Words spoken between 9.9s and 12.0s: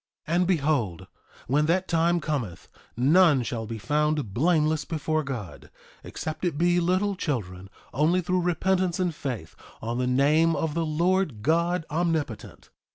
the name of the Lord God